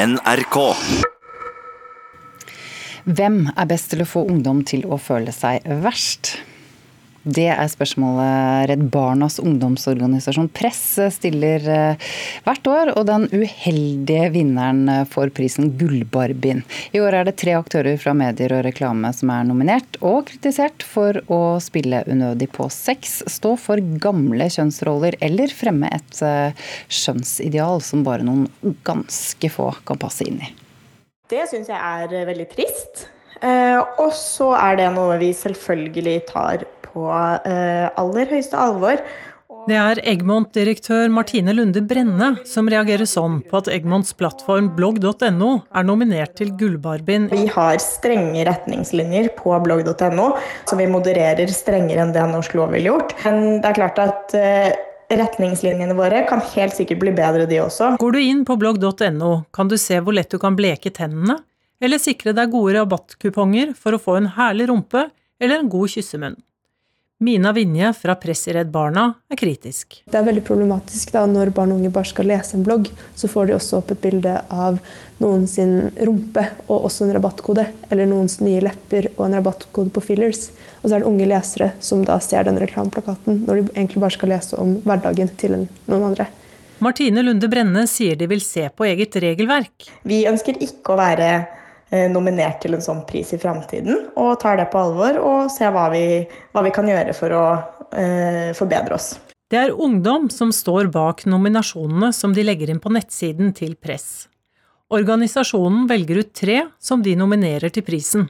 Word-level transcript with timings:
NRK. 0.00 0.56
Hvem 3.04 3.34
er 3.52 3.66
best 3.68 3.90
til 3.92 4.00
å 4.00 4.06
få 4.08 4.22
ungdom 4.32 4.62
til 4.64 4.86
å 4.88 4.96
føle 4.96 5.32
seg 5.34 5.66
verst? 5.84 6.38
Det 7.22 7.50
er 7.52 7.68
spørsmålet 7.68 8.70
Redd 8.70 8.84
Barnas 8.92 9.36
ungdomsorganisasjon 9.42 10.48
Press 10.56 10.82
stiller 11.12 11.66
eh, 11.68 12.06
hvert 12.46 12.70
år. 12.70 12.92
Og 12.96 13.04
den 13.10 13.26
uheldige 13.28 14.30
vinneren 14.32 15.04
får 15.10 15.34
prisen 15.36 15.74
Gullbarbien. 15.80 16.62
I 16.96 17.02
år 17.04 17.18
er 17.18 17.28
det 17.28 17.36
tre 17.42 17.58
aktører 17.58 18.00
fra 18.00 18.14
medier 18.16 18.56
og 18.56 18.64
reklame 18.64 19.12
som 19.16 19.34
er 19.34 19.44
nominert 19.48 20.00
og 20.00 20.30
kritisert 20.30 20.86
for 20.86 21.20
å 21.28 21.42
spille 21.60 22.02
unødig 22.08 22.48
på 22.56 22.70
sex, 22.72 23.20
stå 23.28 23.54
for 23.60 23.84
gamle 24.00 24.48
kjønnsroller 24.48 25.18
eller 25.20 25.52
fremme 25.52 25.92
et 25.92 26.24
eh, 26.24 26.56
skjønnsideal 26.88 27.84
som 27.84 28.04
bare 28.06 28.24
noen 28.24 28.48
ganske 28.86 29.52
få 29.52 29.74
kan 29.84 30.00
passe 30.00 30.24
inn 30.24 30.40
i. 30.40 30.52
Det 31.30 31.44
syns 31.52 31.68
jeg 31.70 31.78
er 31.78 32.12
eh, 32.16 32.28
veldig 32.32 32.48
trist. 32.56 33.10
Eh, 33.40 33.80
og 34.00 34.12
så 34.16 34.52
er 34.58 34.78
det 34.80 34.92
noe 34.96 35.16
vi 35.20 35.32
selvfølgelig 35.36 36.20
tar 36.28 36.66
på 36.84 37.08
eh, 37.08 37.88
aller 38.00 38.32
høyeste 38.32 38.58
alvor. 38.58 39.02
Det 39.68 39.76
er 39.76 40.00
Egmont-direktør 40.08 41.10
Martine 41.12 41.52
Lunde 41.52 41.82
Brenne 41.84 42.30
som 42.48 42.68
reagerer 42.72 43.04
sånn 43.06 43.38
på 43.46 43.58
at 43.60 43.68
Egmonts 43.70 44.14
plattform 44.16 44.70
blogg.no 44.76 45.50
er 45.60 45.86
nominert 45.86 46.32
til 46.40 46.54
Gullbarbien. 46.58 47.28
Vi 47.32 47.44
har 47.52 47.76
strenge 47.84 48.46
retningslinjer 48.48 49.28
på 49.36 49.52
blogg.no, 49.66 50.30
så 50.64 50.80
vi 50.80 50.88
modererer 50.90 51.52
strengere 51.52 52.06
enn 52.06 52.14
det 52.16 52.24
norsk 52.32 52.56
lov 52.56 52.72
ville 52.72 52.94
gjort. 52.94 53.12
Men 53.26 53.60
det 53.60 53.68
er 53.68 53.78
klart 53.82 54.00
at 54.00 54.36
retningslinjene 55.10 55.96
våre 55.98 56.24
kan 56.28 56.42
helt 56.54 56.76
sikkert 56.76 57.02
bli 57.02 57.14
bedre, 57.14 57.46
de 57.50 57.60
også. 57.62 57.94
Går 58.00 58.16
du 58.16 58.20
inn 58.22 58.42
på 58.48 58.56
blogg.no, 58.60 59.32
kan 59.54 59.70
du 59.70 59.76
se 59.80 60.00
hvor 60.00 60.16
lett 60.16 60.30
du 60.30 60.38
kan 60.42 60.56
bleke 60.58 60.92
tennene, 60.94 61.40
eller 61.80 62.00
sikre 62.02 62.34
deg 62.36 62.52
gode 62.52 62.76
rabattkuponger 62.76 63.74
for 63.78 63.96
å 63.96 64.02
få 64.02 64.20
en 64.20 64.30
herlig 64.36 64.68
rumpe 64.70 65.08
eller 65.40 65.60
en 65.62 65.72
god 65.72 65.92
kyssemunn. 65.96 66.38
Mina 67.20 67.50
Vinje 67.52 67.92
fra 67.92 68.14
Press 68.16 68.46
i 68.48 68.52
Redd 68.56 68.70
Barna 68.72 69.02
er 69.28 69.36
kritisk. 69.36 69.98
Det 70.08 70.16
er 70.16 70.24
veldig 70.24 70.40
problematisk 70.40 71.10
da 71.12 71.26
når 71.28 71.50
barn 71.52 71.74
og 71.74 71.82
unge 71.82 71.90
bare 71.92 72.08
skal 72.08 72.30
lese 72.30 72.56
en 72.56 72.64
blogg, 72.64 72.88
så 73.12 73.28
får 73.28 73.50
de 73.50 73.56
også 73.58 73.76
opp 73.76 73.92
et 73.92 74.00
bilde 74.00 74.38
av 74.48 74.78
noen 75.20 75.44
sin 75.44 75.90
rumpe 76.00 76.46
og 76.62 76.88
også 76.88 77.04
en 77.04 77.12
rabattkode, 77.18 77.66
eller 77.92 78.08
noens 78.08 78.38
nye 78.40 78.64
lepper 78.64 79.10
og 79.18 79.26
en 79.26 79.36
rabattkode 79.36 79.92
på 79.92 80.06
fillers. 80.08 80.46
Og 80.80 80.88
så 80.88 80.96
er 80.96 81.04
det 81.04 81.10
unge 81.12 81.28
lesere 81.28 81.70
som 81.84 82.08
da 82.08 82.16
ser 82.24 82.48
den 82.48 82.60
reklameplakaten, 82.64 83.44
når 83.44 83.60
de 83.60 83.68
egentlig 83.74 84.00
bare 84.00 84.16
skal 84.16 84.32
lese 84.38 84.56
om 84.64 84.78
hverdagen 84.88 85.36
til 85.36 85.58
noen 85.60 86.08
andre. 86.14 86.30
Martine 86.80 87.20
Lunde 87.20 87.52
Brenne 87.52 87.84
sier 87.84 88.16
de 88.16 88.32
vil 88.32 88.40
se 88.40 88.64
på 88.72 88.88
eget 88.88 89.20
regelverk. 89.20 89.90
Vi 90.08 90.24
ønsker 90.24 90.56
ikke 90.64 90.96
å 90.96 91.02
være 91.04 91.32
nominert 92.12 92.60
til 92.62 92.76
en 92.76 92.84
sånn 92.84 93.02
pris 93.08 93.32
i 93.34 93.40
framtiden, 93.40 94.10
og 94.14 94.36
tar 94.42 94.60
det 94.60 94.68
på 94.72 94.78
alvor 94.78 95.18
og 95.18 95.50
ser 95.52 95.72
hva 95.74 95.88
vi, 95.92 96.04
hva 96.54 96.62
vi 96.66 96.72
kan 96.74 96.88
gjøre 96.90 97.14
for 97.16 97.34
å 97.34 97.44
eh, 97.90 98.50
forbedre 98.56 98.94
oss. 98.98 99.12
Det 99.50 99.58
er 99.58 99.74
ungdom 99.74 100.28
som 100.30 100.52
står 100.54 100.92
bak 100.94 101.24
nominasjonene 101.26 102.12
som 102.14 102.34
de 102.36 102.44
legger 102.46 102.70
inn 102.70 102.82
på 102.82 102.92
nettsiden 102.94 103.50
til 103.56 103.74
Press. 103.74 104.28
Organisasjonen 104.90 105.88
velger 105.90 106.22
ut 106.22 106.30
tre 106.34 106.60
som 106.78 107.02
de 107.02 107.16
nominerer 107.18 107.74
til 107.74 107.82
prisen. 107.86 108.28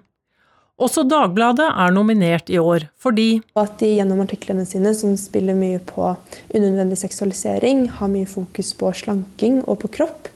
Også 0.80 1.05
Dagbladet 1.05 1.67
er 1.69 1.92
nominert 1.92 2.48
i 2.48 2.56
år, 2.56 2.86
fordi 2.97 3.42
At 3.52 3.77
de 3.83 3.91
gjennom 3.98 4.22
artiklene 4.24 4.64
sine, 4.64 4.95
som 4.97 5.12
spiller 5.20 5.56
mye 5.56 5.77
på 5.84 6.06
unødvendig 6.55 6.97
seksualisering, 7.02 7.84
har 7.98 8.08
mye 8.08 8.28
fokus 8.28 8.72
på 8.80 8.92
slanking 8.97 9.61
og 9.67 9.83
på 9.83 9.92
kropp, 9.98 10.30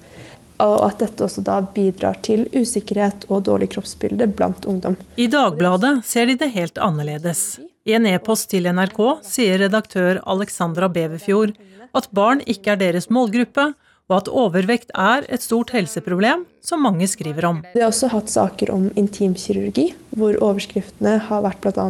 og 0.64 0.86
at 0.88 1.04
dette 1.04 1.26
også 1.26 1.44
da 1.44 1.60
bidrar 1.74 2.18
til 2.24 2.46
usikkerhet 2.54 3.26
og 3.28 3.44
dårlig 3.48 3.70
kroppsbilde 3.74 4.28
blant 4.36 4.66
ungdom. 4.70 4.96
I 5.16 5.28
Dagbladet 5.30 5.98
ser 6.08 6.30
de 6.30 6.38
det 6.40 6.50
helt 6.56 6.78
annerledes. 6.78 7.60
I 7.84 7.96
en 7.98 8.08
e-post 8.08 8.48
til 8.52 8.68
NRK 8.72 9.00
sier 9.26 9.60
redaktør 9.60 10.22
Alexandra 10.24 10.88
Beverfjord 10.88 11.52
at 11.94 12.08
barn 12.16 12.40
ikke 12.48 12.74
er 12.74 12.80
deres 12.80 13.10
målgruppe, 13.12 13.72
og 14.10 14.16
at 14.18 14.28
overvekt 14.28 14.90
er 14.94 15.24
et 15.32 15.42
stort 15.44 15.72
helseproblem 15.72 16.44
som 16.64 16.82
mange 16.84 17.06
skriver 17.08 17.46
om. 17.48 17.62
Vi 17.72 17.80
har 17.80 17.88
også 17.88 18.10
hatt 18.12 18.32
saker 18.32 18.72
om 18.74 18.90
intimkirurgi, 19.00 19.86
hvor 20.16 20.36
overskriftene 20.44 21.16
har 21.28 21.44
vært 21.44 21.62
bl.a. 21.64 21.86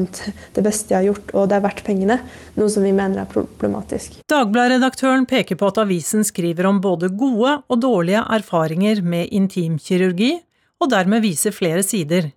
'det 0.55 0.63
beste 0.63 0.95
jeg 0.95 1.01
har 1.01 1.09
gjort', 1.11 1.35
og 1.35 1.49
'det 1.49 1.57
er 1.57 1.67
verdt 1.67 1.85
pengene', 1.87 2.21
noe 2.57 2.71
som 2.71 2.83
vi 2.83 2.93
mener 2.93 3.23
er 3.23 3.31
problematisk. 3.31 4.23
Dagbladet-redaktøren 4.31 5.27
peker 5.27 5.59
på 5.59 5.67
at 5.67 5.79
avisen 5.79 6.25
skriver 6.25 6.67
om 6.67 6.81
både 6.81 7.11
gode 7.11 7.63
og 7.69 7.81
dårlige 7.83 8.23
erfaringer 8.23 9.03
med 9.03 9.29
intimkirurgi, 9.31 10.41
og 10.81 10.91
dermed 10.91 11.23
viser 11.23 11.51
flere 11.51 11.83
sider 11.83 12.33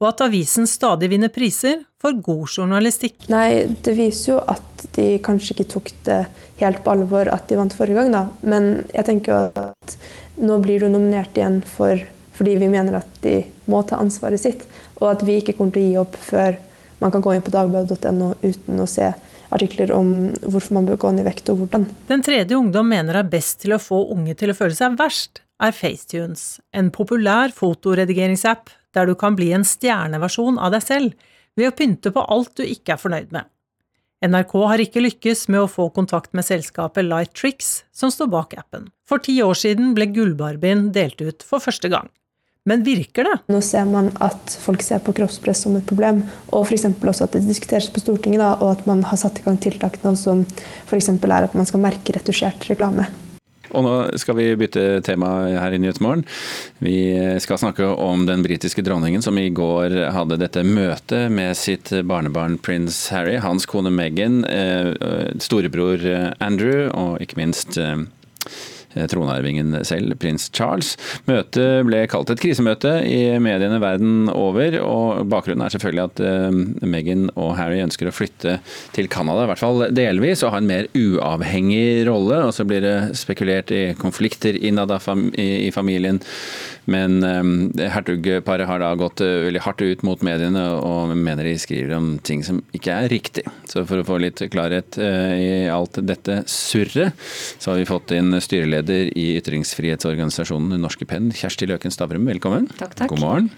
og 0.00 0.14
at 0.14 0.24
avisen 0.24 0.68
stadig 0.68 1.10
vinner 1.12 1.32
priser 1.32 1.84
for 2.00 2.16
god 2.24 2.48
journalistikk. 2.48 3.28
Nei, 3.32 3.66
det 3.84 3.94
viser 3.98 4.34
jo 4.34 4.38
at 4.48 4.86
de 4.96 5.18
kanskje 5.24 5.54
ikke 5.56 5.68
tok 5.74 5.90
det 6.06 6.22
helt 6.62 6.80
på 6.84 6.94
alvor 6.94 7.28
at 7.32 7.48
de 7.50 7.58
vant 7.60 7.76
forrige 7.76 8.00
gang, 8.00 8.14
da. 8.14 8.24
Men 8.40 8.70
jeg 8.94 9.06
tenker 9.08 9.32
jo 9.32 9.66
at 9.66 9.96
nå 10.40 10.56
blir 10.64 10.80
du 10.80 10.88
nominert 10.88 11.36
igjen 11.36 11.60
for, 11.66 12.00
fordi 12.38 12.56
vi 12.62 12.70
mener 12.72 13.00
at 13.02 13.20
de 13.24 13.42
må 13.70 13.82
ta 13.84 14.00
ansvaret 14.00 14.40
sitt, 14.40 14.64
og 15.00 15.10
at 15.12 15.24
vi 15.26 15.40
ikke 15.40 15.58
kommer 15.58 15.76
til 15.76 15.84
å 15.84 15.90
gi 15.90 16.00
opp 16.00 16.16
før 16.24 16.56
man 17.00 17.12
kan 17.12 17.24
gå 17.24 17.34
inn 17.36 17.44
på 17.44 17.52
dagbladet.no 17.52 18.32
uten 18.42 18.80
å 18.80 18.88
se 18.88 19.12
artikler 19.50 19.92
om 19.92 20.10
hvorfor 20.44 20.76
man 20.76 20.88
bør 20.88 21.00
gå 21.00 21.12
ned 21.12 21.24
i 21.24 21.28
vekt 21.30 21.48
og 21.52 21.62
hvordan. 21.62 21.86
Den 22.08 22.24
tredje 22.24 22.56
ungdom 22.56 22.90
mener 22.92 23.18
er 23.18 23.30
best 23.30 23.62
til 23.64 23.74
å 23.74 23.80
få 23.82 24.04
unge 24.14 24.36
til 24.38 24.52
å 24.52 24.56
føle 24.56 24.76
seg 24.76 24.98
verst, 25.00 25.42
er 25.60 25.74
FaceTunes, 25.76 26.60
en 26.72 26.88
populær 26.94 27.52
fotoredigeringsapp 27.52 28.70
der 28.96 29.10
du 29.10 29.16
kan 29.18 29.36
bli 29.36 29.50
en 29.52 29.66
stjerneversjon 29.66 30.56
av 30.60 30.72
deg 30.72 30.86
selv 30.86 31.26
ved 31.58 31.70
å 31.70 31.76
pynte 31.76 32.12
på 32.14 32.26
alt 32.26 32.54
du 32.58 32.64
ikke 32.66 32.94
er 32.94 33.02
fornøyd 33.02 33.34
med. 33.34 33.48
NRK 34.20 34.52
har 34.68 34.82
ikke 34.84 35.00
lykkes 35.00 35.46
med 35.48 35.62
å 35.62 35.70
få 35.70 35.86
kontakt 35.96 36.34
med 36.36 36.44
selskapet 36.44 37.06
Light 37.06 37.32
Tricks, 37.32 37.86
som 37.88 38.12
står 38.12 38.28
bak 38.34 38.56
appen. 38.60 38.90
For 39.08 39.22
ti 39.24 39.38
år 39.40 39.56
siden 39.56 39.94
ble 39.96 40.10
Gullbarbien 40.12 40.90
delt 40.92 41.22
ut 41.24 41.46
for 41.46 41.64
første 41.64 41.88
gang. 41.88 42.10
Men 42.68 42.84
virker 42.84 43.24
det? 43.24 43.38
Nå 43.48 43.62
ser 43.64 43.86
man 43.88 44.10
at 44.20 44.52
folk 44.60 44.84
ser 44.84 45.00
på 45.00 45.14
kroppspress 45.16 45.64
som 45.64 45.78
et 45.78 45.88
problem, 45.88 46.20
og 46.52 46.68
f.eks. 46.68 46.84
også 46.92 47.30
at 47.30 47.38
det 47.38 47.46
diskuteres 47.48 47.88
på 47.88 48.02
Stortinget, 48.02 48.42
da, 48.42 48.52
og 48.60 48.74
at 48.74 48.84
man 48.90 49.00
har 49.08 49.16
satt 49.22 49.40
i 49.40 49.46
gang 49.46 49.56
tiltak 49.56 49.96
nå 50.04 50.12
som 50.20 50.44
f.eks. 50.84 51.08
er 51.16 51.48
at 51.48 51.56
man 51.56 51.68
skal 51.68 51.80
merke 51.80 52.12
retusjert 52.18 52.68
reklame. 52.68 53.08
Og 53.70 53.86
nå 53.86 53.94
skal 54.20 54.38
vi 54.38 54.48
bytte 54.60 55.00
tema 55.06 55.30
her 55.54 55.74
i 55.74 55.80
Nyhetsmorgen. 55.82 56.24
Vi 56.82 56.98
skal 57.42 57.60
snakke 57.62 57.86
om 57.90 58.26
den 58.28 58.44
britiske 58.46 58.84
dronningen 58.86 59.22
som 59.24 59.38
i 59.38 59.48
går 59.54 59.94
hadde 60.14 60.40
dette 60.40 60.64
møtet 60.66 61.30
med 61.32 61.56
sitt 61.58 61.92
barnebarn 62.06 62.58
prins 62.62 63.08
Harry, 63.14 63.38
hans 63.42 63.68
kone 63.70 63.92
Meghan, 63.94 64.42
eh, 64.44 64.94
storebror 65.42 66.06
Andrew 66.40 66.88
og 66.90 67.20
ikke 67.24 67.40
minst 67.40 67.78
eh, 67.78 67.98
Eh, 68.46 68.79
tronarvingen 69.10 69.76
selv, 69.86 70.16
prins 70.20 70.48
Charles. 70.54 70.96
Møtet 71.28 71.84
ble 71.86 72.02
kalt 72.10 72.30
et 72.32 72.40
krisemøte 72.42 72.96
i 73.06 73.20
mediene 73.42 73.80
verden 73.82 74.30
over, 74.32 74.76
og 74.82 75.28
bakgrunnen 75.30 75.64
er 75.66 75.74
selvfølgelig 75.74 76.06
at 76.08 76.22
uh, 76.24 76.88
Meghan 76.90 77.28
og 77.36 77.54
Harry 77.58 77.80
ønsker 77.84 78.10
å 78.10 78.14
flytte 78.14 78.58
til 78.96 79.10
Canada, 79.12 79.44
i 79.46 79.52
hvert 79.52 79.62
fall 79.62 79.86
delvis, 79.94 80.44
og 80.44 80.54
ha 80.54 80.62
en 80.62 80.70
mer 80.70 80.90
uavhengig 80.96 82.04
rolle. 82.08 82.42
Og 82.48 82.54
så 82.56 82.66
blir 82.68 82.82
det 82.84 82.96
spekulert 83.18 83.72
i 83.74 83.84
konflikter 84.00 84.58
innad 84.58 84.92
i 85.38 85.70
familien. 85.74 86.20
Men 86.90 87.20
um, 87.22 87.52
hertugparet 87.78 88.66
har 88.66 88.82
da 88.82 88.90
gått 88.98 89.20
veldig 89.22 89.62
hardt 89.62 89.84
ut 89.84 90.02
mot 90.06 90.22
mediene 90.26 90.64
og 90.80 91.12
mener 91.14 91.46
de 91.46 91.54
skriver 91.60 91.94
om 91.94 92.12
ting 92.26 92.42
som 92.46 92.58
ikke 92.74 92.96
er 93.04 93.12
riktig. 93.12 93.44
Så 93.70 93.84
for 93.86 94.00
å 94.00 94.06
få 94.08 94.18
litt 94.22 94.42
klarhet 94.50 94.98
i 94.98 95.68
alt 95.70 96.00
dette 96.08 96.40
surret, 96.50 97.14
så 97.60 97.70
har 97.70 97.78
vi 97.78 97.86
fått 97.88 98.16
inn 98.16 98.34
styreleder 98.42 98.79
i 98.88 99.26
ytringsfrihetsorganisasjonen 99.40 100.80
Norske 100.80 101.04
Penn, 101.04 101.28
Kjersti 101.36 101.68
Løken 101.68 101.92
Stavrum. 101.92 102.24
Velkommen. 102.30 102.70
Takk, 102.78 102.94
takk. 102.96 103.12
God 103.12 103.20
morgen. 103.20 103.50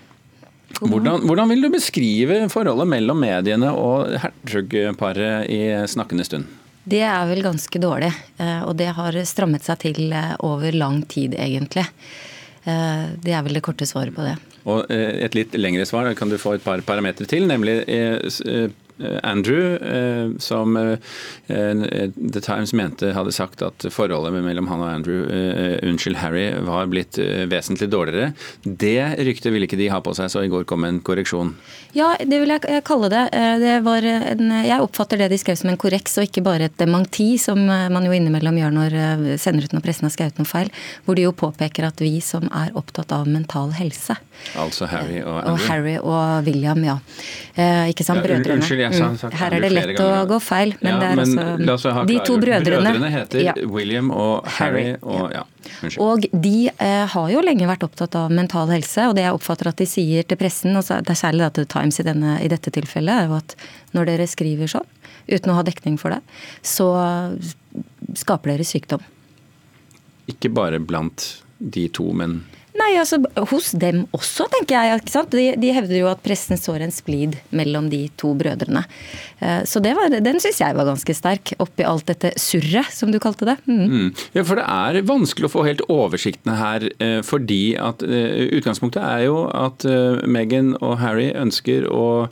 Hvordan, 0.81 1.27
hvordan, 1.29 1.53
vil 1.53 1.63
du 1.63 1.69
beskrive 1.71 2.41
forholdet 2.51 2.89
mellom 2.89 3.21
mediene 3.23 3.71
og 3.77 4.17
hertugparet 4.25 5.47
i 5.53 5.63
snakkende 5.87 6.27
stund? 6.27 6.49
Det 6.83 7.05
er 7.07 7.29
vel 7.29 7.45
ganske 7.45 7.79
dårlig, 7.79 8.11
eh, 8.43 8.63
og 8.67 8.75
det 8.81 8.89
har 8.97 9.15
strammet 9.29 9.63
seg 9.63 9.85
til 9.85 10.17
over 10.43 10.75
lang 10.75 11.05
tid, 11.07 11.37
egentlig. 11.39 11.87
Eh, 12.65 13.07
det 13.23 13.35
er 13.35 13.43
vel 13.43 13.59
det 13.59 13.65
korte 13.67 13.87
svaret 13.89 14.15
på 14.15 14.25
det. 14.27 14.37
Og 14.71 14.91
eh, 14.93 15.25
Et 15.27 15.35
litt 15.35 15.55
lengre 15.59 15.87
svar 15.89 16.13
kan 16.19 16.31
du 16.31 16.39
få 16.39 16.57
et 16.57 16.65
par 16.65 16.81
parametere 16.87 17.27
til. 17.27 17.47
nemlig 17.51 17.83
eh, 17.89 18.71
Andrew, 19.23 19.79
som 20.43 20.77
The 21.49 22.41
Times 22.41 22.73
mente 22.77 23.13
hadde 23.17 23.33
sagt 23.35 23.63
at 23.65 23.87
forholdet 23.93 24.35
mellom 24.45 24.69
han 24.71 24.83
og 24.83 24.91
Andrew, 24.91 25.25
unnskyld 25.83 26.19
Harry, 26.23 26.47
var 26.67 26.91
blitt 26.93 27.19
vesentlig 27.51 27.91
dårligere. 27.93 28.33
Det 28.65 28.97
ryktet 29.27 29.53
ville 29.53 29.69
ikke 29.69 29.81
de 29.81 29.91
ha 29.93 30.01
på 30.05 30.15
seg, 30.17 30.31
så 30.33 30.45
i 30.45 30.51
går 30.53 30.67
kom 30.69 30.87
en 30.89 31.01
korreksjon. 31.05 31.55
Ja, 31.97 32.15
det 32.19 32.41
vil 32.41 32.55
jeg 32.55 32.85
kalle 32.89 33.11
det. 33.13 33.25
det 33.63 33.75
en, 33.83 34.55
jeg 34.65 34.81
oppfatter 34.81 35.21
det 35.21 35.31
de 35.33 35.41
skrev 35.41 35.59
som 35.61 35.73
en 35.73 35.81
korreks, 35.81 36.17
og 36.21 36.29
ikke 36.29 36.45
bare 36.45 36.71
et 36.71 36.79
dementi, 36.81 37.35
som 37.41 37.61
man 37.67 38.07
jo 38.07 38.15
innimellom 38.17 38.61
gjør 38.61 38.77
når 38.79 38.99
sender 39.43 39.67
ut 39.67 39.77
når 39.77 39.85
pressen 39.85 40.09
har 40.09 40.15
skrevet 40.15 40.41
noe 40.41 40.49
feil. 40.49 40.73
Hvor 41.07 41.19
de 41.19 41.27
jo 41.27 41.35
påpeker 41.37 41.89
at 41.89 42.01
vi 42.03 42.17
som 42.25 42.49
er 42.51 42.73
opptatt 42.79 43.13
av 43.15 43.29
mental 43.29 43.73
helse 43.77 44.17
Altså 44.59 44.89
Harry 44.91 45.21
og 45.23 45.37
Andrew? 45.39 45.53
Og 45.53 45.67
Harry 45.69 45.95
og 46.01 46.47
William, 46.49 46.81
ja. 46.85 46.97
Eh, 47.55 47.93
ikke 47.93 48.05
sant, 48.07 48.23
ja, 48.23 48.27
brødrene. 48.27 48.59
Unnskyld, 48.59 48.83
jeg 48.83 48.92
mm. 48.93 49.17
sagt 49.21 49.37
Her 49.41 49.57
er 49.57 49.65
det 49.65 49.71
lett 49.73 50.01
å 50.03 50.09
gå 50.31 50.39
feil, 50.43 50.75
men 50.81 50.93
ja, 50.93 50.99
det 51.01 51.09
er 51.09 51.19
men 51.21 51.73
altså 51.75 51.95
De 52.09 52.19
to 52.27 52.37
brødrene. 52.43 52.85
Brødrene 52.85 53.11
heter 53.13 53.45
ja. 53.47 53.55
William 53.67 54.11
og 54.15 54.49
Harry, 54.59 54.93
Harry 54.93 54.99
og 55.03 55.35
ja. 55.35 55.45
Og 56.03 56.27
de 56.33 56.69
eh, 56.71 57.05
har 57.13 57.29
jo 57.31 57.43
lenge 57.45 57.69
vært 57.69 57.85
opptatt 57.87 58.17
av 58.19 58.33
mental 58.35 58.71
helse, 58.75 59.07
og 59.09 59.17
det 59.17 59.25
jeg 59.27 59.37
oppfatter 59.37 59.71
at 59.71 59.79
de 59.79 59.87
sier 59.89 60.27
til 60.27 60.39
pressen, 60.41 60.77
og 60.79 60.87
det 60.87 61.15
er 61.15 61.19
særlig 61.19 61.47
da 61.47 61.51
til 61.59 61.69
Times 61.71 62.01
i, 62.03 62.07
denne, 62.07 62.37
i 62.43 62.51
dette 62.51 62.73
tilfellet, 62.75 63.25
er 63.25 63.31
jo 63.31 63.39
at 63.39 63.57
når 63.97 64.11
dere 64.11 64.29
skriver 64.31 64.71
sånn, 64.71 64.89
uten 65.31 65.53
å 65.53 65.59
ha 65.59 65.65
dekning 65.67 65.99
for 66.01 66.15
det, 66.15 66.21
så 66.67 66.89
skaper 68.19 68.55
dere 68.55 68.67
sykdom. 68.67 69.05
Ikke 70.31 70.51
bare 70.53 70.83
blant 70.83 71.29
de 71.63 71.87
to, 71.95 72.11
men 72.17 72.43
Nei, 72.73 72.95
altså 72.97 73.19
hos 73.51 73.73
dem 73.77 74.07
også, 74.17 74.47
tenker 74.53 74.79
jeg. 74.79 75.01
ikke 75.03 75.13
sant? 75.13 75.35
De, 75.37 75.51
de 75.61 75.73
hevder 75.77 75.99
jo 75.99 76.09
at 76.09 76.23
pressen 76.25 76.57
sår 76.57 76.87
en 76.87 76.95
splid 76.95 77.37
mellom 77.53 77.91
de 77.93 78.07
to 78.21 78.33
brødrene. 78.39 78.85
Eh, 79.45 79.61
så 79.69 79.83
var, 79.85 80.09
den 80.25 80.41
syns 80.41 80.61
jeg 80.63 80.77
var 80.79 80.89
ganske 80.89 81.17
sterk, 81.17 81.53
oppi 81.61 81.85
alt 81.85 82.09
dette 82.09 82.33
surret, 82.41 82.89
som 82.95 83.13
du 83.13 83.19
kalte 83.21 83.49
det. 83.51 83.59
Mm. 83.69 83.83
Mm. 83.93 84.07
Ja, 84.39 84.45
for 84.49 84.61
det 84.61 84.65
er 84.65 85.09
vanskelig 85.09 85.51
å 85.51 85.53
få 85.53 85.67
helt 85.69 85.85
oversiktene 85.93 86.57
her, 86.57 86.89
eh, 86.97 87.19
fordi 87.27 87.75
at 87.77 88.05
uh, 88.07 88.41
utgangspunktet 88.57 89.03
er 89.05 89.27
jo 89.27 89.45
at 89.53 89.85
Meghan 90.29 90.73
og 90.81 90.97
Harry 91.03 91.29
ønsker 91.37 91.85
å 91.91 92.29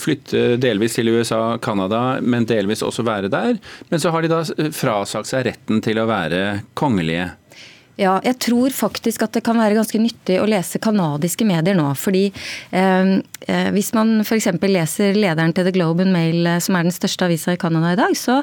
flytte 0.00 0.56
delvis 0.60 0.96
til 0.96 1.10
USA, 1.12 1.58
Canada, 1.62 2.18
men 2.22 2.46
delvis 2.48 2.82
også 2.84 3.04
være 3.06 3.30
der. 3.32 3.58
Men 3.90 4.02
så 4.02 4.12
har 4.14 4.24
de 4.24 4.30
da 4.32 4.40
frasagt 4.74 5.28
seg 5.30 5.46
retten 5.48 5.82
til 5.84 6.00
å 6.00 6.08
være 6.08 6.62
kongelige. 6.78 7.32
Ja, 8.00 8.14
jeg 8.24 8.38
tror 8.40 8.72
faktisk 8.72 9.26
at 9.26 9.34
det 9.36 9.42
kan 9.44 9.58
være 9.60 9.76
ganske 9.76 9.98
nyttig 10.00 10.38
å 10.40 10.46
lese 10.48 10.80
kanadiske 10.80 11.44
medier 11.44 11.76
nå. 11.76 11.90
fordi 11.98 12.24
eh, 12.72 13.20
eh 13.20 13.68
hvis 13.74 13.92
man 13.92 14.22
f.eks. 14.24 14.48
leser 14.64 15.18
lederen 15.18 15.52
til 15.52 15.66
The 15.68 15.74
Globe 15.76 16.06
and 16.06 16.14
Mail, 16.14 16.46
eh, 16.46 16.58
som 16.64 16.78
er 16.78 16.86
den 16.88 16.94
største 16.94 17.28
avisa 17.28 17.52
i 17.52 17.60
Canada 17.60 17.92
i 17.92 18.00
dag, 18.00 18.16
så, 18.16 18.40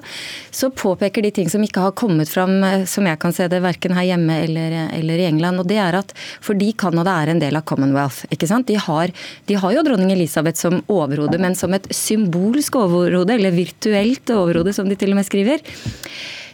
så, 0.51 0.69
påpeker 0.69 1.25
de 1.25 1.31
ting 1.33 1.49
som 1.49 1.65
ikke 1.65 1.81
har 1.81 1.97
kommet 1.97 2.29
fram, 2.29 2.61
eh, 2.63 2.85
som 2.85 3.09
jeg 3.09 3.17
kan 3.19 3.33
se 3.33 3.49
det, 3.49 3.63
verken 3.65 3.97
her 3.97 4.11
hjemme 4.11 4.37
eller, 4.45 4.77
eller, 4.93 5.17
i 5.17 5.29
England. 5.31 5.59
og 5.59 5.67
det 5.67 5.81
er 5.81 5.97
at 5.97 6.13
Fordi 6.45 6.71
Canada 6.77 7.17
er 7.23 7.33
en 7.33 7.41
del 7.41 7.57
av 7.57 7.65
Commonwealth. 7.65 8.29
ikke 8.29 8.47
sant? 8.47 8.67
De 8.67 8.77
har, 8.77 9.09
de 9.49 9.55
har 9.57 9.73
jo 9.73 9.83
dronning 9.83 10.13
Elisabeth 10.13 10.61
som 10.61 10.83
overhode, 10.87 11.41
men 11.41 11.57
som 11.57 11.73
et 11.73 11.89
symbolsk 11.89 12.75
overhode, 12.75 13.33
eller 13.33 13.51
virtuelt 13.51 14.29
overhode, 14.29 14.77
som 14.77 14.89
de 14.89 14.95
til 14.95 15.09
og 15.09 15.23
med 15.23 15.25
skriver 15.25 15.65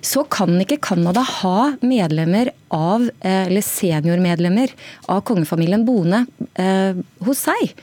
så 0.06 0.24
kan 0.30 0.54
ikke 0.62 0.78
Canada 0.84 1.24
ha 1.25 1.72
medlemmer 1.86 2.52
av, 2.74 3.07
eh, 3.22 3.48
eller 3.48 3.66
seniormedlemmer 3.66 4.74
av 5.10 5.24
kongefamilien 5.25 5.86
boende 5.88 6.25
eh, 6.62 6.98
hos 7.25 7.46
seg. 7.48 7.74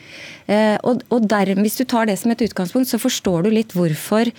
Eh, 0.47 0.77
og, 0.83 1.03
og 1.13 1.27
der, 1.27 1.53
Hvis 1.59 1.79
du 1.79 1.85
tar 1.85 2.07
det 2.07 2.17
som 2.21 2.31
et 2.31 2.43
utgangspunkt, 2.45 2.89
så 2.89 3.01
forstår 3.01 3.43
du 3.43 3.53
litt 3.53 3.75
hvorfor 3.75 4.31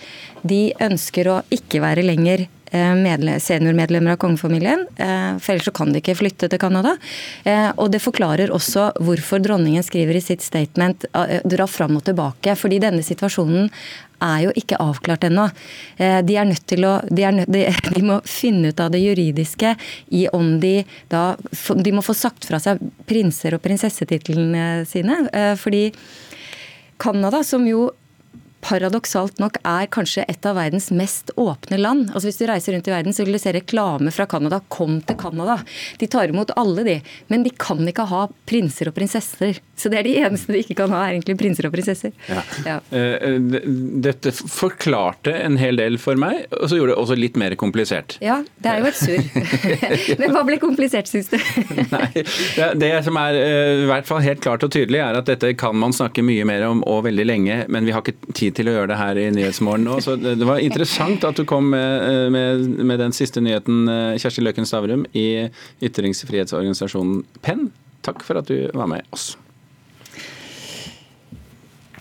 de 0.43 0.61
ønsker 0.81 1.29
å 1.29 1.41
ikke 1.53 1.83
være 1.83 2.05
lenger 2.05 2.47
seniormedlemmer 2.75 4.15
av 4.15 4.19
kongefamilien. 4.21 4.87
Eh, 4.95 5.37
for 5.39 5.53
ellers 5.53 5.69
så 5.69 5.75
kan 5.75 5.93
de 5.93 6.01
ikke 6.01 6.17
flytte 6.19 6.49
til 6.51 6.59
Canada. 6.59 6.95
Og 7.77 7.91
det 7.91 8.01
forklarer 8.03 8.53
også 8.53 8.91
hvorfor 9.03 9.39
dronningen 9.43 9.83
skriver 9.83 10.17
i 10.17 10.23
sitt 10.23 10.41
statement 10.41 11.05
dra 11.45 11.67
fram 11.67 11.97
og 11.97 12.05
tilbake. 12.07 12.55
Fordi 12.59 12.79
denne 12.83 13.03
situasjonen 13.05 13.69
er 14.23 14.45
jo 14.45 14.53
ikke 14.57 14.79
avklart 14.81 15.25
ennå. 15.27 15.47
Eh, 15.97 16.19
de 16.25 16.37
er 16.37 16.47
nødt 16.47 16.65
til 16.69 16.85
å 16.87 16.97
de, 17.09 17.25
nødt, 17.39 17.51
de, 17.51 17.65
de, 17.95 18.03
må 18.05 18.19
finne 18.27 18.71
ut 18.71 18.83
av 18.83 18.93
det 18.93 19.03
juridiske 19.03 19.75
i 20.15 20.25
om 20.33 20.57
de 20.61 20.77
da 21.11 21.35
De 21.75 21.91
må 21.93 22.03
få 22.05 22.13
sagt 22.17 22.47
fra 22.47 22.59
seg 22.61 22.81
prinser- 23.09 23.55
og 23.57 23.63
prinsessetitlene 23.63 24.85
sine. 24.89 25.25
Eh, 25.33 25.53
fordi 25.59 25.89
Canada, 27.01 27.43
som 27.43 27.65
jo 27.67 27.89
paradoksalt 28.65 29.39
nok 29.41 29.59
er 29.67 29.89
kanskje 29.93 30.25
et 30.29 30.45
av 30.47 30.57
verdens 30.57 30.89
mest 30.95 31.31
åpne 31.39 31.77
land. 31.79 32.09
Altså 32.11 32.29
Hvis 32.29 32.39
du 32.41 32.45
reiser 32.49 32.75
rundt 32.75 32.89
i 32.89 32.93
verden, 32.93 33.13
så 33.13 33.25
vil 33.25 33.37
du 33.37 33.41
se 33.41 33.53
reklame 33.55 34.13
fra 34.13 34.25
Canada. 34.29 34.61
Kom 34.73 34.99
til 35.05 35.17
Canada. 35.19 35.59
De 35.99 36.09
tar 36.11 36.33
imot 36.33 36.53
alle, 36.57 36.85
de. 36.87 36.97
Men 37.31 37.45
de 37.45 37.53
kan 37.53 37.81
ikke 37.85 38.07
ha 38.09 38.25
prinser 38.49 38.89
og 38.89 38.97
prinsesser. 38.97 39.59
Så 39.75 39.91
det 39.91 39.99
er 39.99 40.07
de 40.07 40.15
eneste 40.23 40.53
de 40.55 40.63
ikke 40.63 40.77
kan 40.79 40.93
ha, 40.95 41.03
er 41.05 41.15
egentlig 41.15 41.37
prinser 41.39 41.67
og 41.69 41.75
prinsesser. 41.75 42.13
Ja. 42.31 42.41
Ja. 42.65 42.79
Uh, 42.89 43.59
dette 44.05 44.33
forklarte 44.33 45.33
en 45.35 45.59
hel 45.61 45.79
del 45.79 45.99
for 46.01 46.17
meg, 46.19 46.45
og 46.55 46.69
så 46.71 46.79
gjorde 46.79 46.95
det 46.95 46.99
også 47.03 47.19
litt 47.19 47.39
mer 47.39 47.57
komplisert. 47.59 48.17
Ja, 48.23 48.39
det 48.63 48.71
er 48.71 48.81
jo 48.81 48.89
et 48.89 48.99
surr. 48.99 49.25
Men 50.21 50.35
hva 50.35 50.45
ble 50.47 50.59
komplisert, 50.63 51.11
syns 51.11 51.29
du? 51.33 51.37
Nei, 51.95 52.09
det, 52.81 52.91
som 53.05 53.19
er 53.21 53.39
uh, 53.39 53.85
i 53.85 53.89
hvert 53.91 54.09
fall 54.09 54.23
helt 54.25 54.43
klart 54.45 54.65
og 54.65 54.73
tydelig, 54.73 55.03
er 55.03 55.19
at 55.19 55.29
dette 55.29 55.53
kan 55.59 55.77
man 55.77 55.93
snakke 55.95 56.25
mye 56.25 56.47
mer 56.47 56.65
om 56.69 56.81
og 56.85 57.03
veldig 57.05 57.25
lenge, 57.27 57.61
men 57.71 57.87
vi 57.87 57.93
har 57.95 58.03
ikke 58.03 58.33
tid 58.33 58.54
til 58.57 58.69
å 58.69 58.75
gjøre 58.75 58.91
det 58.93 58.99
her 58.99 59.19
i 59.19 59.25
Nyhetsmorgen. 59.35 59.87
Det 60.39 60.47
var 60.47 60.61
interessant 60.63 61.23
at 61.27 61.39
du 61.39 61.45
kom 61.47 61.69
med, 61.73 62.05
eh, 62.09 62.27
med, 62.33 62.67
med 62.85 63.01
den 63.03 63.15
siste 63.15 63.43
nyheten, 63.43 63.87
eh, 63.91 64.17
Kjersti 64.21 64.43
Løken 64.43 64.67
Stavrum, 64.67 65.05
i 65.13 65.49
ytringsfrihetsorganisasjonen 65.85 67.23
Penn. 67.45 67.69
Takk 68.05 68.23
for 68.23 68.39
at 68.41 68.49
du 68.51 68.69
var 68.73 68.89
med 68.91 69.05
oss. 69.15 69.33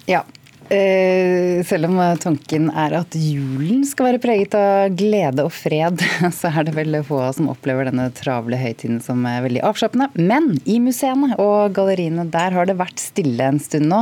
Ja, 0.07 0.25
selv 0.69 1.89
om 1.91 2.01
tanken 2.23 2.71
er 2.71 2.95
at 3.01 3.15
julen 3.19 3.83
skal 3.87 4.11
være 4.11 4.23
preget 4.23 4.55
av 4.59 4.95
glede 4.97 5.45
og 5.45 5.53
fred, 5.55 6.01
så 6.39 6.51
er 6.51 6.69
det 6.69 6.75
vel 6.77 6.99
få 7.05 7.21
som 7.37 7.51
opplever 7.53 7.89
denne 7.89 8.09
travle 8.17 8.59
høytiden 8.59 9.01
som 9.05 9.25
er 9.29 9.43
veldig 9.45 9.63
avslappende. 9.67 10.09
Men 10.15 10.55
i 10.65 10.79
museene 10.83 11.35
og 11.43 11.75
galleriene 11.77 12.27
der 12.33 12.55
har 12.57 12.69
det 12.69 12.77
vært 12.79 13.03
stille 13.03 13.49
en 13.51 13.61
stund 13.63 13.89
nå. 13.91 14.01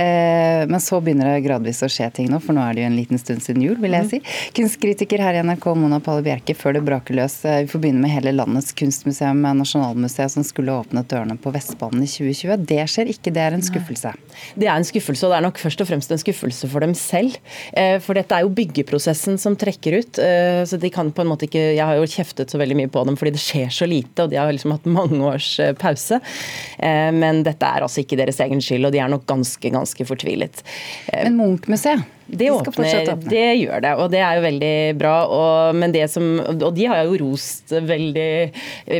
Eh, 0.00 0.64
men 0.68 0.82
så 0.82 1.00
begynner 1.02 1.32
det 1.32 1.44
gradvis 1.46 1.82
å 1.84 1.90
skje 1.92 2.10
ting 2.18 2.30
nå, 2.32 2.40
for 2.42 2.56
nå 2.56 2.64
er 2.64 2.76
det 2.76 2.84
jo 2.84 2.90
en 2.90 2.98
liten 2.98 3.20
stund 3.20 3.44
siden 3.44 3.64
jul, 3.64 3.76
vil 3.82 3.96
jeg 3.96 4.06
mhm. 4.06 4.12
si. 4.12 4.50
Kunstkritiker 4.56 5.22
her 5.22 5.38
i 5.38 5.44
NRK, 5.46 5.68
Mona 5.78 6.00
Palle 6.04 6.24
Bjerke, 6.26 6.56
før 6.58 6.78
det 6.78 6.84
braker 6.86 7.18
løs. 7.18 7.38
Eh, 7.44 7.62
vi 7.64 7.72
får 7.72 7.84
begynne 7.84 8.04
med 8.04 8.14
hele 8.14 8.34
landets 8.36 8.72
kunstmuseum, 8.76 9.42
Nasjonalmuseet, 9.60 10.36
som 10.36 10.46
skulle 10.46 10.74
åpnet 10.74 11.08
dørene 11.10 11.38
på 11.40 11.52
Vestbanen 11.54 12.04
i 12.04 12.10
2020. 12.10 12.66
Det 12.68 12.82
skjer 12.92 13.12
ikke, 13.14 13.34
det 13.34 13.44
er 13.46 13.56
en 13.56 13.64
skuffelse. 13.64 14.14
Det 14.56 14.68
er 14.68 14.76
en 14.76 14.86
skuffelse, 14.86 15.26
og 15.26 15.34
det 15.34 15.40
er 15.40 15.46
nok 15.48 15.60
først 15.62 15.82
og 15.82 15.90
fremst 15.90 15.95
en 15.96 16.22
skuffelse 16.22 16.68
for 16.70 16.84
dem 16.84 16.94
selv. 16.98 17.36
Eh, 17.72 17.96
for 18.02 18.18
dette 18.18 18.36
er 18.36 18.46
jo 18.46 18.54
byggeprosessen 18.56 19.38
som 19.40 19.56
trekker 19.58 19.98
ut. 20.00 20.20
Eh, 20.22 20.62
så 20.68 20.80
de 20.80 20.90
kan 20.92 21.12
på 21.12 21.24
en 21.24 21.30
måte 21.30 21.48
ikke 21.48 21.64
Jeg 21.76 21.84
har 21.84 21.96
jo 21.98 22.08
kjeftet 22.10 22.52
så 22.52 22.60
veldig 22.60 22.76
mye 22.78 22.92
på 22.92 23.04
dem 23.08 23.16
fordi 23.18 23.34
det 23.36 23.42
skjer 23.42 23.70
så 23.72 23.88
lite, 23.88 24.24
og 24.24 24.32
de 24.32 24.40
har 24.40 24.52
liksom 24.52 24.74
hatt 24.74 24.88
mange 24.90 25.20
års 25.24 25.54
eh, 25.62 25.74
pause. 25.76 26.20
Men 26.76 27.42
dette 27.46 27.66
er 27.66 27.84
altså 27.84 28.02
ikke 28.02 28.18
deres 28.18 28.38
egen 28.44 28.60
skyld, 28.62 28.86
og 28.86 28.94
de 28.94 29.00
er 29.02 29.10
nok 29.10 29.24
ganske, 29.28 29.70
ganske 29.72 30.06
fortvilet. 30.08 30.62
Men 31.12 31.38
Munch-museet? 31.38 32.15
Det, 32.26 32.50
åpner, 32.50 33.12
det 33.30 33.44
gjør 33.60 33.82
det, 33.84 33.92
og 34.02 34.10
det 34.10 34.20
er 34.24 34.38
jo 34.38 34.44
veldig 34.44 34.74
bra. 34.98 35.14
Og, 35.30 35.82
det 35.94 36.06
som, 36.10 36.24
og 36.56 36.72
de 36.74 36.88
har 36.90 37.04
jo 37.06 37.20
rost 37.22 37.70
veldig 37.70 38.30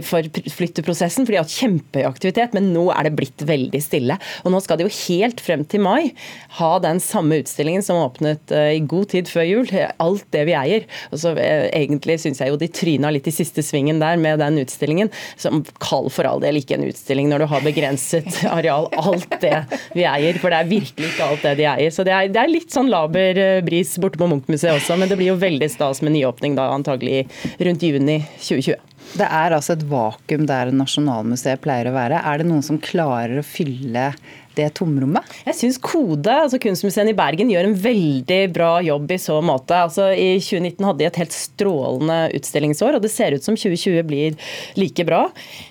for 0.06 0.26
flytteprosessen, 0.54 1.26
for 1.26 1.35
de 1.35 1.40
har 1.40 1.47
hatt 1.47 1.56
kjempeaktivitet, 1.56 2.54
men 2.54 2.71
nå 2.75 2.87
er 2.95 3.09
det 3.09 3.16
blitt 3.18 3.47
veldig 3.49 3.80
stille. 3.83 4.18
Og 4.45 4.54
nå 4.54 4.61
skal 4.62 4.78
de 4.78 4.87
jo 4.87 4.95
helt 5.09 5.42
frem 5.42 5.64
til 5.66 5.83
mai 5.83 6.12
ha 6.61 6.71
den 6.83 7.00
samme 7.02 7.40
utstillingen 7.42 7.83
som 7.85 7.99
åpnet 8.00 8.54
uh, 8.54 8.71
i 8.75 8.80
god 8.80 9.11
tid 9.12 9.30
før 9.30 9.47
jul. 9.49 9.73
Alt 10.02 10.26
det 10.35 10.47
vi 10.49 10.56
eier. 10.59 10.87
Og 11.11 11.21
så 11.23 11.35
uh, 11.37 11.66
Egentlig 11.76 12.18
syns 12.23 12.40
jeg 12.40 12.52
jo 12.52 12.61
de 12.61 12.71
tryna 12.73 13.11
litt 13.12 13.26
i 13.28 13.35
siste 13.35 13.64
svingen 13.66 14.00
der 14.02 14.18
med 14.21 14.40
den 14.42 14.61
utstillingen. 14.62 15.11
Som 15.40 15.64
kall 15.83 16.09
for 16.14 16.28
all 16.28 16.42
del 16.45 16.61
ikke 16.61 16.78
en 16.78 16.87
utstilling 16.88 17.30
når 17.33 17.45
du 17.45 17.49
har 17.50 17.66
begrenset 17.66 18.40
areal. 18.56 18.88
Alt 19.02 19.38
det 19.42 19.56
vi 19.97 20.06
eier. 20.06 20.38
For 20.38 20.54
det 20.54 20.62
er 20.62 20.71
virkelig 20.71 21.12
ikke 21.12 21.30
alt 21.30 21.47
det 21.49 21.56
de 21.61 21.68
eier. 21.75 21.95
Så 21.95 22.06
det 22.06 22.14
er, 22.14 22.30
det 22.33 22.42
er 22.42 22.52
litt 22.52 22.73
sånn 22.75 22.90
laber 22.92 23.15
over 23.16 23.38
eh, 23.38 23.64
bris 23.64 23.96
borte 23.99 24.20
på 24.20 24.28
Munch-museet 24.28 24.76
også, 24.76 24.99
men 25.00 25.08
det 25.11 25.16
blir 25.18 25.32
jo 25.32 25.40
veldig 25.40 25.68
stas 25.73 26.02
med 26.04 26.14
nyåpning 26.16 26.56
da 26.58 26.68
antagelig 26.75 27.25
rundt 27.58 27.82
juni 27.82 28.20
2020. 28.37 28.76
Det 29.16 29.26
er 29.26 29.54
altså 29.54 29.76
et 29.76 29.85
vakuum 29.87 30.49
der 30.49 30.73
Nasjonalmuseet 30.75 31.62
pleier 31.64 31.88
å 31.88 31.94
være. 31.94 32.18
Er 32.26 32.42
det 32.42 32.49
noen 32.49 32.64
som 32.66 32.80
klarer 32.82 33.38
å 33.38 33.46
fylle 33.46 34.11
det 34.58 34.66
tomrommet? 34.76 35.25
Jeg 35.46 35.56
syns 35.61 35.78
Kode, 35.80 36.32
altså 36.32 36.58
Kunstmuseet 36.61 37.12
i 37.12 37.16
Bergen, 37.16 37.52
gjør 37.52 37.70
en 37.70 37.78
veldig 37.87 38.40
bra 38.52 38.73
jobb 38.85 39.14
i 39.14 39.20
så 39.23 39.38
måte. 39.46 39.78
Altså, 39.87 40.11
I 40.12 40.37
2019 40.42 40.88
hadde 40.88 41.04
de 41.04 41.08
et 41.08 41.20
helt 41.23 41.37
strålende 41.37 42.18
utstillingsår, 42.37 42.99
og 42.99 43.06
det 43.06 43.12
ser 43.14 43.37
ut 43.37 43.46
som 43.46 43.56
2020 43.56 44.02
blir 44.11 44.37
like 44.76 45.06
bra. 45.08 45.26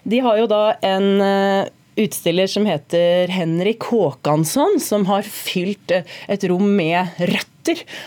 De 0.07 0.23
har 0.25 0.39
jo 0.41 0.49
da 0.49 0.63
en 0.95 1.11
eh, 1.21 1.73
utstiller 1.95 2.47
som 2.47 2.65
heter 2.65 3.27
Henrik 3.27 3.79
Håkansson, 3.79 4.79
som 4.81 5.05
har 5.05 5.21
fylt 5.21 5.91
et 6.27 6.43
rom 6.43 6.75
med 6.75 7.07
rødt 7.17 7.54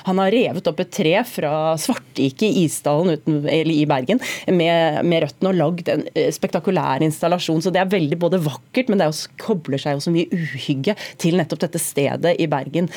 han 0.07 0.21
har 0.23 0.33
revet 0.35 0.69
opp 0.71 0.83
et 0.83 0.93
tre 0.95 1.15
fra 1.29 1.53
Svartike 1.81 2.49
i 2.49 2.65
Isdalen 2.65 3.17
uten, 3.19 3.41
i 3.49 3.85
Bergen 3.89 4.21
med, 4.47 5.03
med 5.09 5.25
røttene 5.25 5.53
og 5.53 5.59
lagd 5.59 5.91
en 5.93 6.05
eh, 6.15 6.31
spektakulær 6.35 7.05
installasjon. 7.05 7.63
Så 7.65 7.73
det 7.75 7.83
er 7.83 7.93
veldig 7.93 8.19
både 8.21 8.41
vakkert, 8.45 8.91
men 8.91 9.01
det 9.01 9.09
også, 9.11 9.33
kobler 9.41 9.81
seg 9.81 9.97
jo 9.97 10.05
så 10.05 10.15
mye 10.15 10.29
uhygge 10.35 10.97
til 11.21 11.39
nettopp 11.39 11.65
dette 11.67 11.83
stedet 11.83 12.35
i 12.39 12.49
Bergen. 12.51 12.91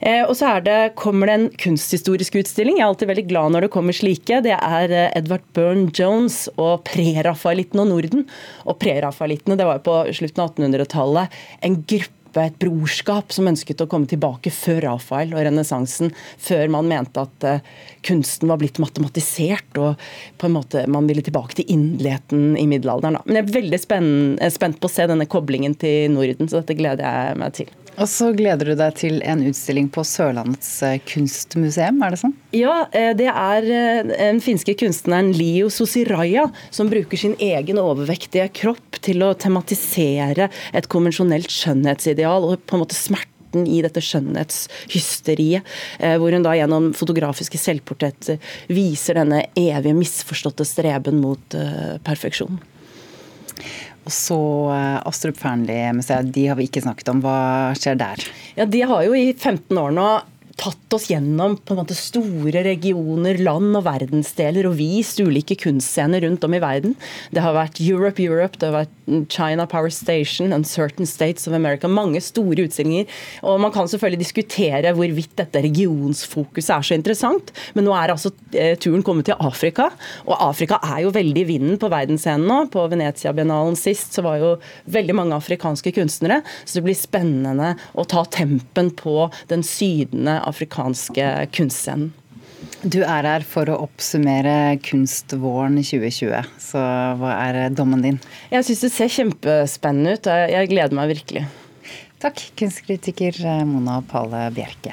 Eh, 0.00 0.22
og 0.24 0.34
så 0.38 0.56
det, 0.64 0.94
kommer 1.00 1.30
det 1.30 1.36
en 1.38 1.48
kunsthistorisk 1.66 2.40
utstilling. 2.42 2.78
Jeg 2.78 2.86
er 2.86 2.92
alltid 2.92 3.12
veldig 3.12 3.28
glad 3.30 3.54
når 3.54 3.66
det 3.66 3.72
kommer 3.74 3.96
slike. 3.96 4.42
Det 4.44 4.56
er 4.56 4.94
eh, 4.94 5.12
Edvard 5.18 5.46
Byrne 5.56 5.90
Jones 5.94 6.44
og 6.56 6.84
prerafaelitten 6.88 7.84
og 7.84 7.90
Norden. 7.92 8.26
Og 8.68 8.78
prerafaelittene, 8.82 9.58
det 9.60 9.68
var 9.68 9.80
jo 9.80 9.86
på 9.88 9.96
slutten 10.20 10.44
av 10.44 10.52
1800-tallet 10.54 11.40
en 11.64 11.80
gruppe 11.84 12.23
et 12.42 12.58
brorskap 12.60 13.32
som 13.34 13.48
ønsket 13.50 13.84
å 13.84 13.88
komme 13.90 14.10
tilbake 14.10 14.52
før 14.54 14.80
Rafael 14.88 15.34
og 15.34 15.44
renessansen. 15.46 16.10
Før 16.42 16.66
man 16.74 16.90
mente 16.90 17.22
at 17.22 17.46
uh, 17.46 17.62
kunsten 18.04 18.50
var 18.50 18.60
blitt 18.62 18.80
matematisert 18.82 19.78
og 19.80 20.02
på 20.40 20.48
en 20.48 20.56
måte 20.56 20.84
man 20.90 21.06
ville 21.10 21.24
tilbake 21.24 21.60
til 21.60 21.70
inderligheten 21.76 22.58
i 22.60 22.66
middelalderen. 22.70 23.20
Men 23.24 23.40
jeg 23.40 23.46
er 23.46 23.56
veldig 23.60 23.82
spent, 23.82 24.44
spent 24.54 24.80
på 24.82 24.90
å 24.90 24.96
se 24.96 25.06
denne 25.10 25.28
koblingen 25.30 25.76
til 25.78 26.12
Norden, 26.14 26.50
så 26.50 26.60
dette 26.60 26.78
gleder 26.78 27.04
jeg 27.06 27.40
meg 27.40 27.58
til. 27.62 27.72
Og 27.94 28.08
så 28.10 28.32
gleder 28.34 28.66
du 28.66 28.74
deg 28.78 28.96
til 28.98 29.20
en 29.22 29.42
utstilling 29.46 29.86
på 29.92 30.02
Sørlandets 30.06 30.70
eh, 30.82 30.96
kunstmuseum, 31.06 32.00
er 32.02 32.14
det 32.14 32.20
sånn? 32.24 32.34
Ja, 32.56 32.88
eh, 32.90 33.12
det 33.14 33.28
er 33.30 33.68
den 34.10 34.40
finske 34.42 34.74
kunstneren 34.78 35.30
Lio 35.36 35.70
Sosiraja 35.70 36.48
som 36.74 36.90
bruker 36.90 37.20
sin 37.20 37.36
egen 37.38 37.78
overvektige 37.78 38.48
kropp 38.56 38.98
til 39.04 39.22
å 39.22 39.30
tematisere 39.38 40.50
et 40.74 40.90
konvensjonelt 40.90 41.52
skjønnhetsideal 41.54 42.48
og 42.48 42.66
på 42.66 42.76
en 42.76 42.84
måte 42.84 42.98
smerte 42.98 43.30
i 43.54 43.78
dette 43.84 44.02
skjønnhetshysteriet, 44.02 45.62
eh, 46.02 46.16
hvor 46.18 46.34
hun 46.34 46.42
da 46.42 46.56
gjennom 46.58 46.90
fotografiske 46.98 47.60
selvportretter 47.62 48.42
viser 48.74 49.20
denne 49.20 49.44
evige 49.54 49.94
misforståtte 49.94 50.66
streben 50.66 51.22
mot 51.22 51.62
perfeksjon. 52.02 52.58
Og 54.04 54.12
så 54.12 54.38
eh, 54.74 54.98
Astrup 55.08 55.38
Fearnley-museet, 55.40 56.32
de 56.34 56.46
har 56.50 56.58
vi 56.58 56.68
ikke 56.68 56.82
snakket 56.84 57.08
om. 57.12 57.22
Hva 57.24 57.72
skjer 57.78 57.96
der? 58.00 58.24
Ja, 58.58 58.66
De 58.68 58.82
har 58.84 59.04
jo 59.06 59.16
i 59.16 59.30
15 59.32 59.78
år 59.80 59.94
nå 59.96 60.08
tatt 60.60 60.94
oss 60.96 61.08
gjennom 61.10 61.56
på 61.58 61.74
en 61.74 61.80
måte 61.82 61.96
store 61.98 62.62
regioner, 62.66 63.38
land 63.42 63.74
og 63.78 63.84
verdensdeler 63.86 64.68
og 64.68 64.76
vist 64.78 65.20
ulike 65.22 65.56
kunstscener 65.60 66.24
rundt 66.24 66.44
om 66.46 66.54
i 66.54 66.62
verden. 66.62 66.94
Det 67.34 67.42
har 67.44 67.56
vært 67.56 67.80
Europe 67.82 68.22
Europe, 68.22 68.58
det 68.60 68.70
har 68.70 68.84
vært 68.84 69.30
China 69.32 69.66
Power 69.66 69.90
Station, 69.92 70.52
Uncertain 70.52 71.06
States 71.06 71.48
of 71.48 71.54
America. 71.56 71.88
Mange 71.88 72.20
store 72.24 72.66
utstillinger. 72.68 73.10
Og 73.42 73.60
man 73.60 73.72
kan 73.74 73.88
selvfølgelig 73.90 74.22
diskutere 74.24 74.94
hvorvidt 74.96 75.34
dette 75.40 75.64
regionsfokuset 75.64 76.76
er 76.76 76.86
så 76.86 76.96
interessant, 76.96 77.52
men 77.74 77.86
nå 77.88 77.94
er 77.96 78.14
altså 78.14 78.32
eh, 78.54 78.74
turen 78.80 79.04
kommet 79.06 79.28
til 79.28 79.38
Afrika. 79.42 79.90
Og 80.28 80.36
Afrika 80.38 80.78
er 80.94 81.04
jo 81.04 81.14
veldig 81.14 81.44
i 81.44 81.48
vinden 81.48 81.80
på 81.80 81.90
verdensscenen 81.92 82.46
nå. 82.48 82.60
På 82.72 82.86
Venezia-biennalen 82.92 83.76
sist 83.78 84.16
så 84.16 84.24
var 84.24 84.40
jo 84.40 84.54
veldig 84.94 85.18
mange 85.18 85.36
afrikanske 85.36 85.94
kunstnere, 85.96 86.40
så 86.64 86.78
det 86.78 86.86
blir 86.86 86.98
spennende 86.98 87.74
å 87.98 88.06
ta 88.08 88.24
tempen 88.32 88.90
på 88.96 89.28
den 89.50 89.64
sydende 89.66 90.38
afrikanske 90.48 91.30
kunstscenen. 91.54 92.12
Du 92.84 93.00
er 93.00 93.24
her 93.24 93.44
for 93.48 93.68
å 93.68 93.78
oppsummere 93.86 94.76
kunstvåren 94.84 95.76
2020, 95.80 96.50
så 96.60 96.80
hva 97.20 97.32
er 97.46 97.52
dommen 97.76 98.04
din? 98.04 98.18
Jeg 98.52 98.64
syns 98.68 98.82
det 98.84 98.92
ser 98.94 99.12
kjempespennende 99.12 100.10
ut, 100.16 100.24
og 100.28 100.52
jeg 100.52 100.70
gleder 100.72 100.96
meg 100.96 101.12
virkelig. 101.14 101.44
Takk, 102.24 102.38
kunstkritiker 102.60 103.32
Mona 103.68 103.96
Palle 104.08 104.42
Bjerke. 104.56 104.92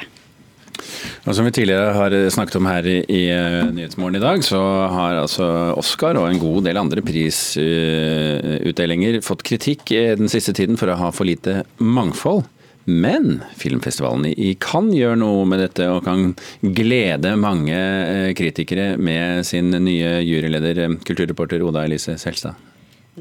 Og 1.28 1.36
Som 1.38 1.46
vi 1.46 1.52
tidligere 1.54 1.92
har 1.94 2.10
snakket 2.34 2.56
om 2.58 2.66
her 2.68 2.86
i, 2.90 3.06
i 3.06 3.30
Nyhetsmorgen 3.76 4.16
i 4.18 4.24
dag, 4.24 4.44
så 4.44 4.60
har 4.92 5.16
altså 5.20 5.74
Oscar 5.80 6.18
og 6.20 6.28
en 6.28 6.40
god 6.42 6.64
del 6.68 6.78
andre 6.82 7.02
prisutdelinger 7.06 9.22
fått 9.26 9.44
kritikk 9.48 9.84
den 10.20 10.30
siste 10.32 10.54
tiden 10.58 10.78
for 10.82 10.88
å 10.92 11.00
ha 11.00 11.10
for 11.14 11.26
lite 11.30 11.54
mangfold. 11.78 12.44
Men 12.86 13.44
filmfestivalen 13.58 14.32
i 14.32 14.56
Cannes 14.60 14.98
gjør 14.98 15.20
noe 15.22 15.46
med 15.50 15.62
dette 15.62 15.86
og 15.92 16.04
kan 16.08 16.34
glede 16.62 17.36
mange 17.40 17.78
eh, 17.78 18.32
kritikere 18.38 18.96
med 18.98 19.46
sin 19.46 19.70
nye 19.86 20.18
juryleder, 20.26 20.86
eh, 20.88 21.00
kulturreporter 21.06 21.62
Oda 21.66 21.86
Elise 21.86 22.18
Selstad. 22.22 22.58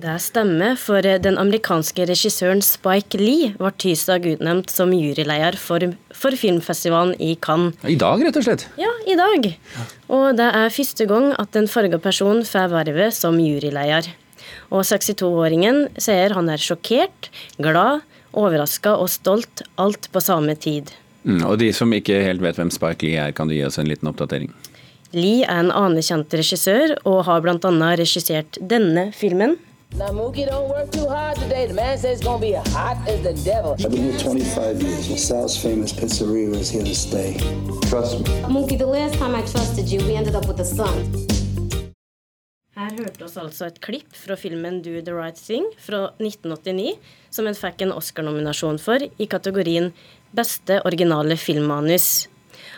Det 0.01 0.13
stemmer, 0.23 0.77
for 0.79 1.05
eh, 1.05 1.19
den 1.21 1.37
amerikanske 1.41 2.07
regissøren 2.09 2.63
Spike 2.65 3.19
Lee 3.21 3.51
var 3.61 3.75
tirsdag 3.77 4.29
utnevnt 4.33 4.73
som 4.73 4.95
juryleder 4.95 5.59
for, 5.61 5.85
for, 6.15 6.37
filmfestivalen 6.39 7.17
i 7.21 7.35
Cannes. 7.43 7.77
I 7.85 7.99
dag, 8.01 8.23
rett 8.25 8.39
og 8.41 8.47
slett? 8.47 8.69
Ja, 8.81 8.93
i 9.05 9.19
dag. 9.19 9.51
Og 10.09 10.39
det 10.39 10.47
er 10.47 10.73
første 10.73 11.09
gang 11.11 11.33
at 11.37 11.59
en 11.59 11.69
farga 11.69 12.01
person 12.01 12.45
får 12.47 12.73
vervet 12.73 13.19
som 13.19 13.37
juryleder. 13.43 14.09
Og 14.71 14.87
62-åringen 14.87 15.89
sier 16.01 16.33
han 16.39 16.49
er 16.49 16.63
sjokkert, 16.63 17.29
glad 17.59 18.07
overraska 18.33 18.97
og 18.97 19.11
stolt, 19.11 19.63
alt 19.81 20.11
på 20.13 20.23
samme 20.23 20.55
tid. 20.55 20.93
Mm, 21.23 21.45
og 21.45 21.59
de 21.61 21.73
som 21.77 21.93
ikke 21.93 22.23
helt 22.25 22.43
vet 22.43 22.57
hvem 22.57 22.71
Spike 22.73 23.07
Lee 23.07 23.21
er, 23.21 23.33
kan 23.37 23.49
du 23.51 23.55
gi 23.55 23.65
oss 23.67 23.79
en 23.81 23.89
liten 23.91 24.09
oppdatering? 24.09 24.53
Lee 25.13 25.43
er 25.43 25.65
en 25.65 25.73
anerkjent 25.75 26.33
regissør, 26.39 26.95
og 27.05 27.25
har 27.27 27.43
bl.a. 27.43 27.57
regissert 27.99 28.61
denne 28.61 29.11
filmen. 29.17 29.59
Now, 29.99 30.13
Mookie 30.13 30.47
don't 30.47 30.69
work 30.69 30.93
too 30.93 31.09
hard 31.09 31.37
today. 31.37 31.67
The 31.67 31.75
man 31.75 31.99
says 31.99 32.21
it's 32.21 32.25
gonna 32.25 32.39
be 32.39 32.53
hot 32.53 32.97
as 33.09 33.21
the 33.23 33.35
devil. 33.45 33.73
I've 33.73 33.91
been 33.91 34.13
here 34.13 34.19
25 34.19 34.83
years. 34.83 35.11
LaSalle's 35.11 35.57
famous 35.61 35.93
pizzeria 35.93 36.55
is 36.55 36.71
here 36.71 36.85
to 36.85 36.95
stay. 36.95 37.37
Trust 37.89 38.21
me. 38.21 38.25
Mookie, 38.47 38.79
the 38.79 38.87
last 38.87 39.15
time 39.15 39.35
I 39.35 39.41
trusted 39.41 39.89
you, 39.91 39.99
we 40.07 40.15
ended 40.15 40.37
up 40.37 40.47
with 40.47 40.61
a 40.61 40.65
son. 40.65 41.27
Her 42.79 42.93
hørte 42.95 43.25
oss 43.27 43.35
altså 43.41 43.67
et 43.67 43.81
klipp 43.83 44.13
fra 44.15 44.37
filmen 44.39 44.77
Do 44.85 44.93
the 45.03 45.11
Right 45.11 45.35
Thing 45.35 45.65
fra 45.83 46.05
1989, 46.23 46.93
som 47.35 47.49
en 47.51 47.57
fikk 47.59 47.83
en 47.83 47.95
Oscar-nominasjon 47.97 48.79
for 48.79 49.03
i 49.03 49.27
kategorien 49.27 49.89
Beste 50.31 50.77
originale 50.87 51.35
filmmanus. 51.35 52.29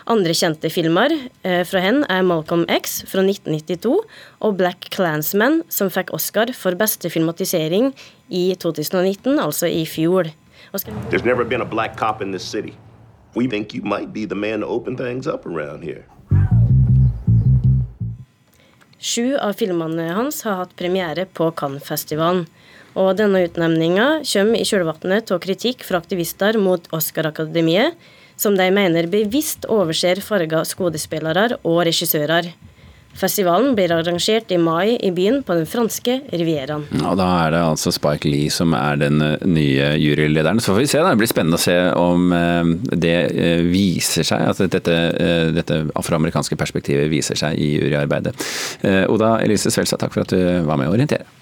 Andre 0.09 0.33
kjente 0.33 0.71
filmer 0.73 1.13
eh, 1.45 1.61
fra 1.69 1.83
hen 1.85 2.01
er 2.09 2.25
Malcolm 2.25 2.65
X 2.73 3.03
fra 3.11 3.21
1992 3.21 3.93
og 4.41 4.57
Black 4.57 4.89
Clansman, 4.97 5.61
som 5.69 5.93
fikk 5.93 6.15
Oscar 6.17 6.55
for 6.57 6.73
beste 6.81 7.13
filmatisering 7.13 7.93
i 8.33 8.47
2019, 8.57 9.37
altså 9.37 9.69
i 9.69 9.85
fjor. 9.85 10.33
There's 11.13 11.29
never 11.29 11.45
been 11.45 11.61
a 11.61 11.69
black 11.69 11.99
cop 12.01 12.23
in 12.23 12.33
this 12.33 12.49
city. 12.49 12.73
We 13.37 13.47
think 13.47 13.75
you 13.75 13.85
might 13.85 14.13
be 14.13 14.25
the 14.25 14.35
man 14.35 14.61
to 14.61 14.67
open 14.67 14.97
things 14.97 15.27
up 15.27 15.45
around 15.45 15.85
here. 15.85 16.07
Sju 19.03 19.35
av 19.35 19.57
filmene 19.59 20.13
hans 20.15 20.45
har 20.47 20.61
hatt 20.61 20.77
premiere 20.79 21.25
på 21.27 21.49
Cannes-festivalen. 21.59 22.45
Og 22.95 23.17
denne 23.19 23.41
utnevninga 23.43 24.21
kommer 24.23 24.61
i 24.61 24.67
kjølvannet 24.69 25.33
av 25.35 25.41
kritikk 25.43 25.83
fra 25.83 25.99
aktivister 25.99 26.55
mot 26.61 26.87
Oscar-akademiet, 26.95 27.97
som 28.39 28.55
de 28.55 28.69
mener 28.71 29.11
bevisst 29.11 29.67
overser 29.67 30.23
farga 30.23 30.63
skuespillere 30.69 31.59
og 31.67 31.81
regissører. 31.89 32.53
Festivalen 33.19 33.75
blir 33.77 33.93
arrangert 33.93 34.51
i 34.51 34.59
mai 34.59 34.97
i 34.97 35.11
byen 35.15 35.43
på 35.47 35.55
den 35.55 35.67
franske 35.69 36.19
rivieraen. 36.33 36.87
Ja, 36.97 37.13
da 37.19 37.27
er 37.45 37.53
det 37.55 37.61
altså 37.67 37.93
Spike 37.95 38.29
Lee 38.29 38.51
som 38.51 38.73
er 38.77 38.99
den 39.03 39.21
eh, 39.23 39.37
nye 39.47 39.93
jurylederen. 40.01 40.61
Så 40.61 40.73
får 40.73 40.81
vi 40.81 40.89
se. 40.95 41.03
Det 41.05 41.19
blir 41.21 41.31
spennende 41.31 41.61
å 41.61 41.63
se 41.63 41.77
om 41.99 42.33
eh, 42.37 42.73
det 43.05 43.19
eh, 43.31 43.67
viser 43.69 44.27
seg, 44.27 44.49
at 44.49 44.65
dette, 44.73 44.97
dette 45.53 45.83
afroamerikanske 45.99 46.57
perspektivet 46.59 47.11
viser 47.13 47.39
seg 47.39 47.61
i 47.61 47.75
juryarbeidet. 47.77 48.35
Oda 49.13 49.37
Elise 49.43 49.71
Svelstad, 49.73 50.01
takk 50.03 50.15
for 50.15 50.25
at 50.25 50.33
du 50.33 50.67
var 50.67 50.81
med 50.81 50.91
å 50.91 50.97
orientere. 50.97 51.42